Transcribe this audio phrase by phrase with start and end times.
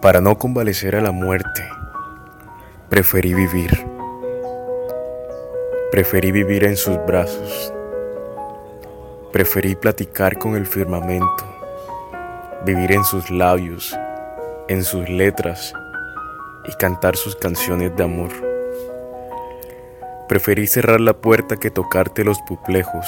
[0.00, 1.66] Para no convalecer a la muerte,
[2.90, 3.70] preferí vivir.
[5.90, 7.72] Preferí vivir en sus brazos.
[9.32, 11.44] Preferí platicar con el firmamento,
[12.64, 13.98] vivir en sus labios,
[14.68, 15.72] en sus letras
[16.66, 18.30] y cantar sus canciones de amor.
[20.28, 23.06] Preferí cerrar la puerta que tocarte los puplejos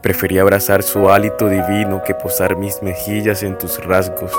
[0.00, 4.32] Preferí abrazar su hálito divino que posar mis mejillas en tus rasgos.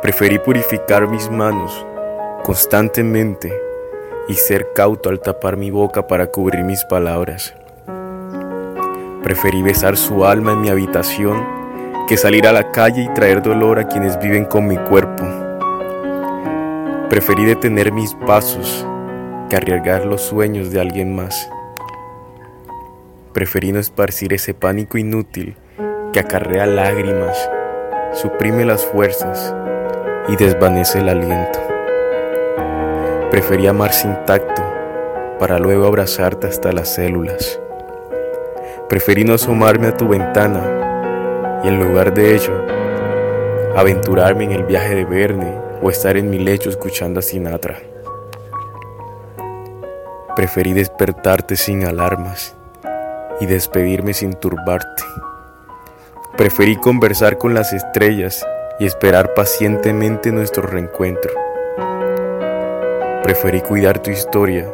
[0.00, 1.84] Preferí purificar mis manos
[2.44, 3.52] constantemente
[4.28, 7.52] y ser cauto al tapar mi boca para cubrir mis palabras.
[9.24, 11.44] Preferí besar su alma en mi habitación
[12.06, 15.24] que salir a la calle y traer dolor a quienes viven con mi cuerpo.
[17.10, 18.86] Preferí detener mis pasos
[19.50, 21.50] que arriesgar los sueños de alguien más.
[23.36, 25.58] Preferí no esparcir ese pánico inútil
[26.10, 27.50] que acarrea lágrimas,
[28.14, 29.54] suprime las fuerzas
[30.26, 31.58] y desvanece el aliento.
[33.30, 34.62] Preferí amar sin tacto
[35.38, 37.60] para luego abrazarte hasta las células.
[38.88, 42.64] Preferí no asomarme a tu ventana y en lugar de ello,
[43.76, 47.76] aventurarme en el viaje de Verne o estar en mi lecho escuchando a Sinatra.
[50.34, 52.56] Preferí despertarte sin alarmas
[53.40, 55.02] y despedirme sin turbarte.
[56.36, 58.44] Preferí conversar con las estrellas
[58.78, 61.32] y esperar pacientemente nuestro reencuentro.
[63.22, 64.70] Preferí cuidar tu historia,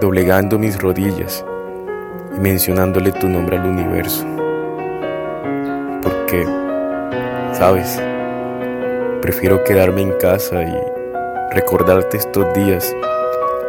[0.00, 1.44] doblegando mis rodillas
[2.36, 4.26] y mencionándole tu nombre al universo.
[6.02, 6.44] Porque,
[7.52, 8.00] sabes,
[9.22, 10.76] prefiero quedarme en casa y
[11.54, 12.94] recordarte estos días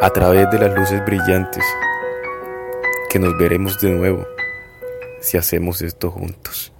[0.02, 1.64] a través de las luces brillantes
[3.16, 4.28] que nos veremos de nuevo
[5.22, 6.75] si hacemos esto juntos.